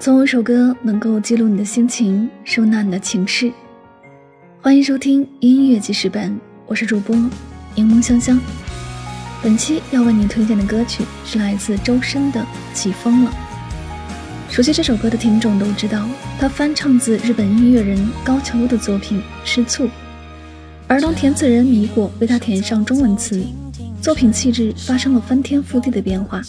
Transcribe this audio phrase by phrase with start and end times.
[0.00, 3.52] 总有一首歌能够记录你的心情，收纳你的情绪。
[4.62, 7.14] 欢迎收听音乐记事本，我是主播
[7.74, 8.40] 柠檬香香。
[9.42, 12.40] 本期要为你推荐的歌曲是来自周深的
[12.72, 13.30] 《起风了》。
[14.50, 16.08] 熟悉这首歌的听众都知道，
[16.38, 19.84] 他翻唱自日本音乐人高桥的作品《吃醋》，
[20.88, 23.44] 而当填词人米果为他填上中文词，
[24.00, 26.40] 作品气质发生了翻天覆地的变化。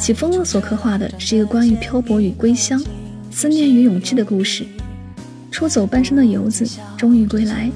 [0.00, 2.82] 起风了所刻画的是一个关于漂泊与归乡、
[3.30, 4.64] 思念与勇气的故事。
[5.50, 7.70] 出走半生的游子终于归来，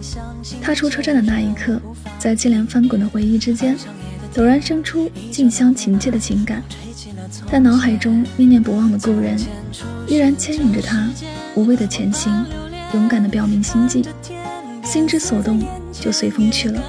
[0.63, 1.79] 踏出车站的那一刻，
[2.19, 3.77] 在接连翻滚的回忆之间，
[4.35, 6.63] 陡然生出近乡情怯的情感。
[7.53, 9.39] 在脑海中念念不忘的故人，
[10.09, 11.07] 依然牵引着他，
[11.55, 12.47] 无畏的前行，
[12.95, 14.03] 勇敢的表明心迹。
[14.83, 15.63] 心之所动，
[15.93, 16.83] 就随风去了。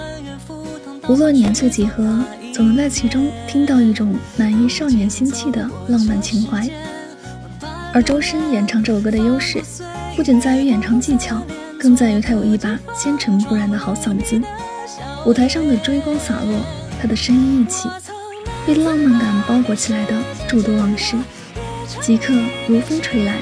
[1.09, 2.23] 无论年岁几何。
[2.55, 6.65] 总能在其中听到一种满溢少年心气的浪漫情怀。
[7.91, 9.61] 而周深演唱这首歌的优势，
[10.15, 11.45] 不仅在于演唱技巧，
[11.77, 14.41] 更在于他有一把纤尘不染的好嗓子。
[15.25, 16.61] 舞台上的追光洒落，
[17.01, 17.89] 他的声音一起，
[18.65, 20.13] 被浪漫感包裹起来的
[20.47, 21.17] 诸多往事，
[21.99, 22.33] 即刻
[22.69, 23.35] 如风吹来，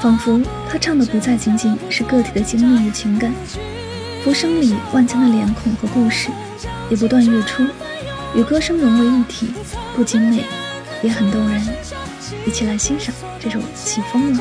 [0.00, 3.32] 仿佛他唱的不再仅仅是个体的经历与情感，
[4.24, 6.30] 浮生里万千的脸孔和故事，
[6.90, 7.62] 也不断跃出。
[8.34, 9.54] 与歌声融为一体，
[9.94, 10.44] 不仅美，
[11.02, 11.62] 也很动人。
[12.44, 14.38] 一起来欣赏这首《起风了》。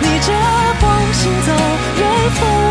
[0.00, 0.32] 逆着
[0.80, 1.52] 风行走，
[1.98, 2.61] 任风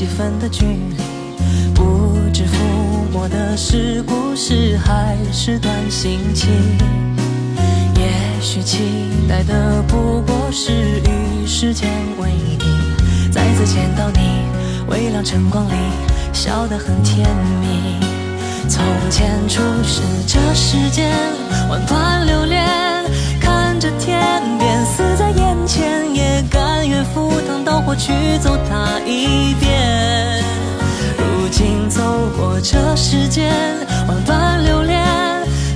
[0.00, 0.96] 几分的距离，
[1.74, 6.48] 不知抚摸的是故事还是段心情。
[7.96, 8.78] 也许期
[9.28, 12.64] 待的不过是与时间为敌，
[13.30, 14.46] 再次见到你，
[14.88, 15.74] 微亮晨光里
[16.32, 17.28] 笑得很甜
[17.60, 18.00] 蜜。
[18.70, 21.14] 从前初识这世间，
[21.68, 22.64] 万般留恋，
[23.38, 29.99] 看着天边死在眼前，也甘愿赴汤蹈火去走它一遍。
[32.42, 33.52] 我这世间，
[34.08, 34.98] 万般流连，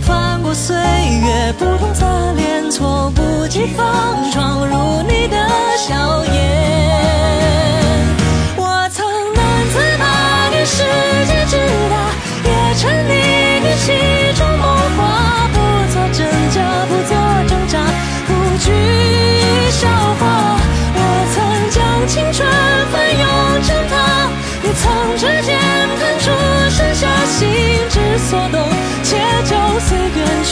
[0.00, 3.93] 翻过岁月不同侧脸，措不及防。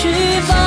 [0.03, 0.11] 去
[0.49, 0.62] 吧。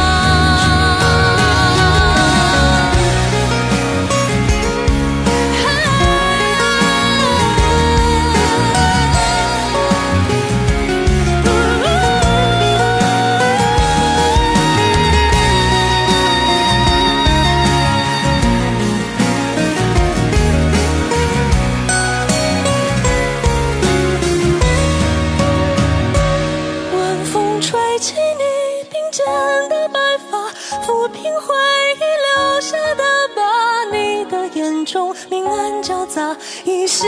[29.16, 29.26] 间
[29.70, 30.00] 的白
[30.30, 30.50] 发，
[30.86, 31.56] 抚平回
[31.96, 33.04] 忆留下的
[33.34, 33.42] 疤。
[33.90, 37.08] 你的眼中明暗交杂，一笑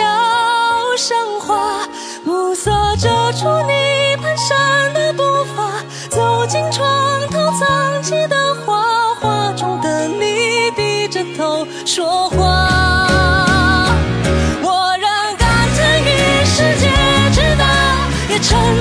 [0.98, 1.86] 生花。
[2.24, 5.22] 暮色遮住你蹒跚的步
[5.54, 13.90] 伐，走进床头藏起的画，画中的你低着头说话。
[14.64, 16.88] 我仍感叹于世界
[17.34, 17.66] 之大，
[18.30, 18.77] 也沉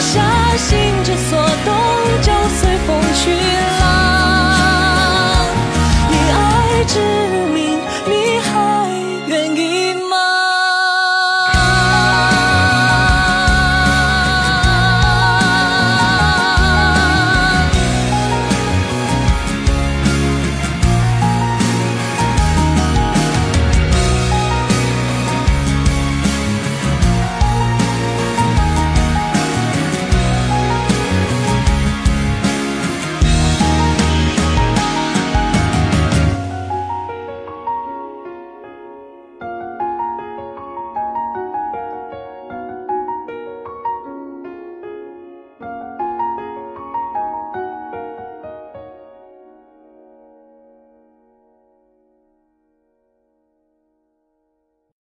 [0.00, 1.47] 下，心之所，